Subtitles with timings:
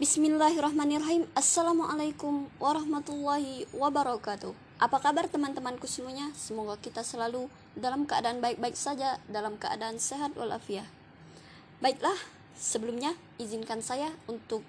[0.00, 6.28] Bismillahirrahmanirrahim Assalamualaikum warahmatullahi wabarakatuh Apa kabar teman-temanku semuanya?
[6.36, 10.84] Semoga kita selalu dalam keadaan baik-baik saja Dalam keadaan sehat walafiat
[11.80, 12.16] Baiklah,
[12.60, 14.60] sebelumnya izinkan saya untuk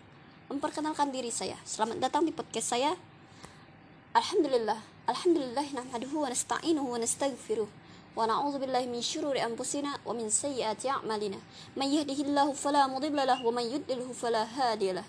[0.47, 2.95] memperkenalkan diri saya Selamat datang di podcast saya
[4.15, 4.79] Alhamdulillah
[5.11, 11.37] Alhamdulillah nahmaduhu wa nasta'inuhu wa nasta'gfiruh ونعوذ بالله من شرور أنفسنا ومن سيئات أعمالنا
[11.77, 15.05] من يهده الله فلا مضل له ومن يضلله فلا هادي له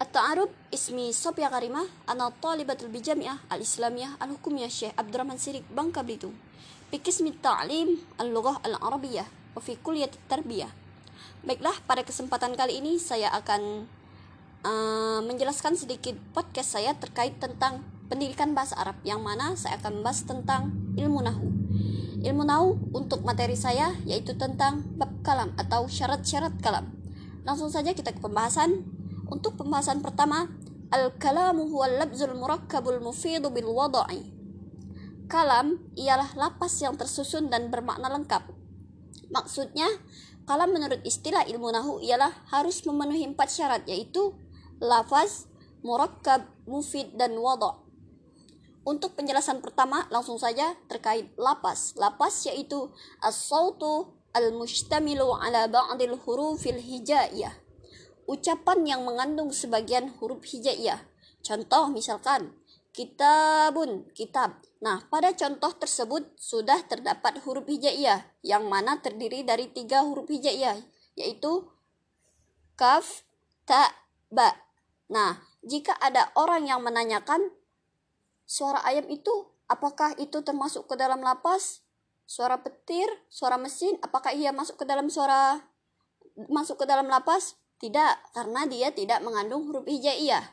[0.00, 6.30] التعارف اسمي صبيا غريمة أنا طالبة بالجامعة الإسلامية الحكومية الشيخ عبد الرحمن سيرك بنكا بليتو
[6.92, 7.88] بقسم التعليم
[8.20, 9.24] اللغة العربية
[9.56, 10.68] وفي كلية التربية
[11.40, 13.88] Baiklah, pada kesempatan kali ini saya akan
[14.60, 17.80] uh, menjelaskan sedikit podcast saya terkait tentang
[18.12, 20.68] pendidikan bahasa Arab yang mana saya akan membahas tentang
[21.00, 21.48] ilmu nahu.
[22.20, 26.92] Ilmu nahu untuk materi saya yaitu tentang bab kalam atau syarat-syarat kalam.
[27.48, 28.93] Langsung saja kita ke pembahasan.
[29.25, 30.45] untuk pembahasan pertama,
[30.93, 34.21] al-kalamu huwa al-labzul murakkabul mufidu bil wada'i.
[35.25, 38.45] Kalam ialah lapas yang tersusun dan bermakna lengkap.
[39.33, 39.89] Maksudnya,
[40.45, 44.37] kalam menurut istilah ilmu nahu ialah harus memenuhi empat syarat yaitu
[44.77, 45.49] lafaz,
[45.81, 47.81] murakkab, mufid, dan wada'.
[48.85, 51.97] Untuk penjelasan pertama, langsung saja terkait lapas.
[51.97, 57.64] Lapas yaitu as-sautu al-mustamilu ala ba'dil hurufil hijaiyah.
[58.25, 61.01] Ucapan yang mengandung sebagian huruf hijaiyah.
[61.45, 62.57] Contoh misalkan,
[62.89, 64.57] kitabun, kitab.
[64.81, 70.79] Nah, pada contoh tersebut sudah terdapat huruf hijaiyah yang mana terdiri dari tiga huruf hijaiyah,
[71.19, 71.69] yaitu
[72.73, 73.27] kaf,
[73.69, 73.93] ta,
[74.33, 74.57] ba.
[75.11, 77.53] Nah, jika ada orang yang menanyakan
[78.45, 81.81] suara ayam itu apakah itu termasuk ke dalam lapas?
[82.25, 85.61] Suara petir, suara mesin, apakah ia masuk ke dalam suara
[86.49, 87.53] masuk ke dalam lapas?
[87.79, 90.43] Tidak, karena dia tidak mengandung huruf hijaiyah.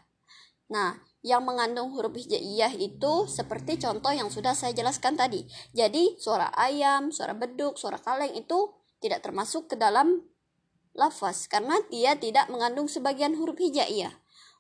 [0.73, 5.47] Nah, yang mengandung huruf hijaiyah itu seperti contoh yang sudah saya jelaskan tadi.
[5.71, 10.23] Jadi, suara ayam, suara beduk, suara kaleng itu tidak termasuk ke dalam
[10.93, 14.13] lafaz karena dia tidak mengandung sebagian huruf hijaiyah.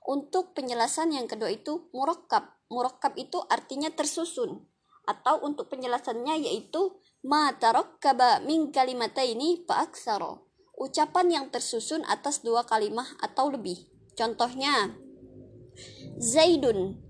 [0.02, 4.64] Untuk penjelasan yang kedua itu murakkab murakkab itu artinya tersusun
[5.04, 10.40] atau untuk penjelasannya yaitu ma tarakkaba min kalimataini fa aksara.
[10.76, 13.86] Ucapan yang tersusun atas dua kalimah atau lebih.
[14.18, 14.92] Contohnya
[16.18, 17.00] Zaidun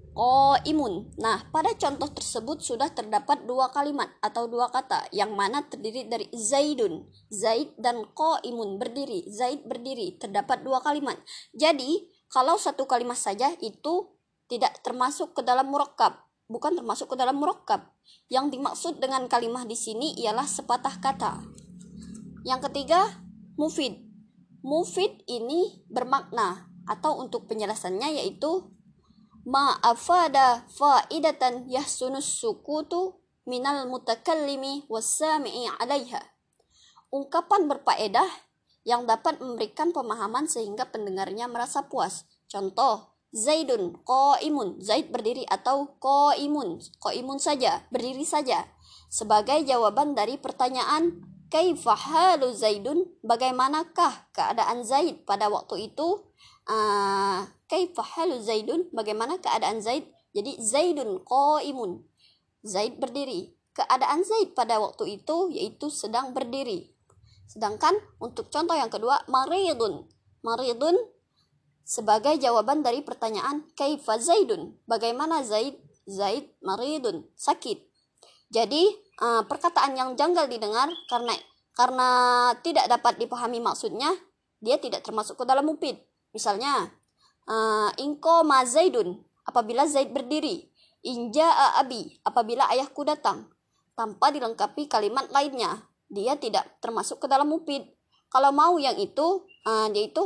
[0.69, 1.09] imun.
[1.17, 6.29] Nah, pada contoh tersebut sudah terdapat dua kalimat atau dua kata yang mana terdiri dari
[6.37, 8.05] Zaidun, Zaid dan
[8.45, 9.25] imun berdiri.
[9.33, 11.17] Zaid berdiri, terdapat dua kalimat.
[11.57, 14.13] Jadi, kalau satu kalimat saja itu
[14.49, 16.13] tidak termasuk ke dalam murakkab,
[16.49, 17.89] bukan termasuk ke dalam murakkab.
[18.29, 21.41] Yang dimaksud dengan kalimat di sini ialah sepatah kata.
[22.45, 23.01] Yang ketiga,
[23.57, 24.01] mufid.
[24.63, 28.71] Mufid ini bermakna atau untuk penjelasannya yaitu
[29.43, 36.23] ma'afada faidatan yahsunus sukutu minal mutakallimi wassami'i alaiha.
[37.11, 38.31] Ungkapan berfaedah
[38.83, 42.27] yang dapat memberikan pemahaman sehingga pendengarnya merasa puas.
[42.51, 43.97] Contoh, Zaidun
[44.45, 45.97] imun Zaid berdiri atau
[46.37, 46.77] imun
[47.17, 48.69] imun saja berdiri saja
[49.09, 53.05] sebagai jawaban dari pertanyaan kaifa halu Zaidun?
[53.21, 56.25] Bagaimanakah keadaan Zaid pada waktu itu?
[56.65, 58.89] Uh, kaifa halu Zaidun?
[58.97, 60.09] Bagaimana keadaan Zaid?
[60.33, 61.21] Jadi Zaidun
[61.69, 62.01] imun
[62.65, 63.53] Zaid berdiri.
[63.77, 66.89] Keadaan Zaid pada waktu itu yaitu sedang berdiri.
[67.45, 70.09] Sedangkan untuk contoh yang kedua maridun.
[70.41, 70.97] Maridun
[71.85, 74.81] sebagai jawaban dari pertanyaan kaifa Zaidun?
[74.89, 75.77] Bagaimana Zaid?
[76.09, 77.79] Zaid maridun, sakit.
[78.51, 78.91] Jadi,
[79.21, 81.35] uh, perkataan yang janggal didengar karena
[81.73, 82.09] karena
[82.61, 84.13] tidak dapat dipahami maksudnya,
[84.61, 85.97] dia tidak termasuk ke dalam mufid.
[86.37, 86.93] Misalnya,
[87.49, 89.17] uh, inko ma Zaidun,
[89.49, 90.69] apabila Zaid berdiri.
[91.03, 91.51] Inja
[91.83, 93.51] abi, apabila ayahku datang.
[93.99, 97.89] Tanpa dilengkapi kalimat lainnya, dia tidak termasuk ke dalam mufid.
[98.31, 100.25] Kalau mau yang itu, uh, dia itu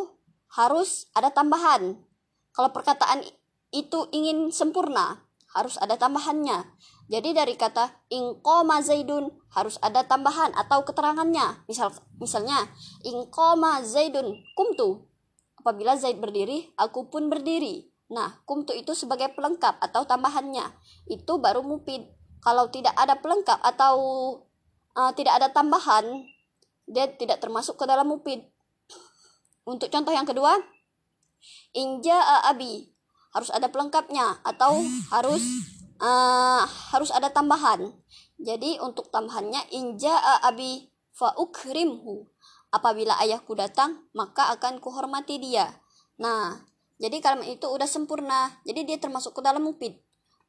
[0.52, 1.96] harus ada tambahan.
[2.52, 3.25] Kalau perkataan
[3.72, 5.25] itu ingin sempurna,
[5.56, 6.69] harus ada tambahannya.
[7.08, 11.64] Jadi dari kata ingkoma zaidun harus ada tambahan atau keterangannya.
[11.64, 12.69] Misal misalnya
[13.00, 15.08] ingkoma zaidun kumtu.
[15.67, 17.91] Apabila Zaid berdiri, aku pun berdiri.
[18.14, 20.62] Nah, kumtu itu sebagai pelengkap atau tambahannya.
[21.11, 22.06] Itu baru mupid.
[22.38, 23.99] Kalau tidak ada pelengkap atau
[24.94, 26.06] uh, tidak ada tambahan,
[26.87, 28.47] dia tidak termasuk ke dalam mupid.
[29.67, 30.55] Untuk contoh yang kedua,
[31.75, 32.95] inja abi
[33.37, 34.81] harus ada pelengkapnya atau
[35.12, 35.44] harus
[36.00, 36.65] uh,
[36.97, 37.93] harus ada tambahan.
[38.41, 42.33] Jadi untuk tambahannya inja abi fa ukrimhu.
[42.73, 45.69] Apabila ayahku datang, maka akan kuhormati dia.
[46.17, 46.65] Nah,
[46.97, 48.56] jadi kalimat itu udah sempurna.
[48.65, 50.00] Jadi dia termasuk ke dalam mufid.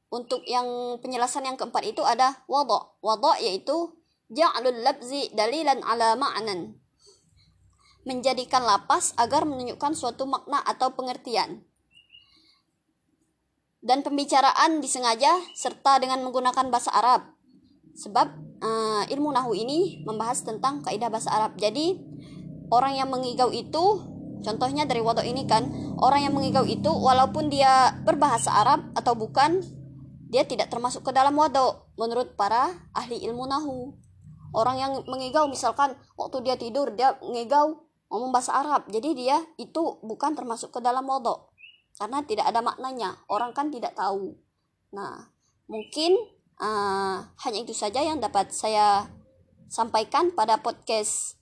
[0.07, 2.95] Untuk yang penjelasan yang keempat itu ada wada.
[3.03, 3.95] Wada yaitu
[4.31, 6.79] ja'lul labzi dalilan ala ma'nan.
[8.07, 11.66] Menjadikan lapas agar menunjukkan suatu makna atau pengertian.
[13.87, 17.31] Dan pembicaraan disengaja serta dengan menggunakan bahasa Arab.
[17.95, 18.27] Sebab
[18.59, 21.55] uh, ilmu nahu ini membahas tentang kaidah bahasa Arab.
[21.55, 21.95] Jadi
[22.67, 25.65] orang yang mengigau itu Contohnya dari wadok ini kan,
[25.97, 29.65] orang yang mengigau itu walaupun dia berbahasa Arab atau bukan,
[30.29, 33.97] dia tidak termasuk ke dalam wadok menurut para ahli ilmu nahu.
[34.53, 39.99] Orang yang mengigau misalkan waktu dia tidur dia mengigau ngomong bahasa Arab, jadi dia itu
[39.99, 41.51] bukan termasuk ke dalam wadok
[41.97, 43.17] karena tidak ada maknanya.
[43.25, 44.37] Orang kan tidak tahu.
[44.93, 45.33] Nah,
[45.65, 46.15] mungkin
[46.61, 49.09] uh, hanya itu saja yang dapat saya
[49.67, 51.35] sampaikan pada podcast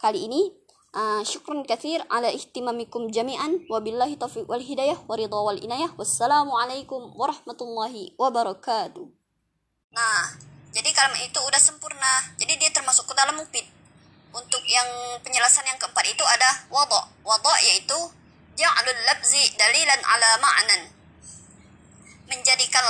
[0.00, 0.42] kali ini.
[0.88, 8.16] Uh, syukran kathir ala ihtimamikum jami'an wabillahi taufiq wal hidayah waridha wal inayah wassalamualaikum warahmatullahi
[8.16, 9.04] wabarakatuh
[9.92, 10.32] nah
[10.72, 13.68] jadi kalimat itu udah sempurna jadi dia termasuk ke dalam mufid
[14.32, 14.88] untuk yang
[15.20, 17.98] penjelasan yang keempat itu ada wada wada yaitu
[18.58, 20.82] ja'alul labzi dalilan ala ma'nan.
[22.28, 22.84] Menjadikan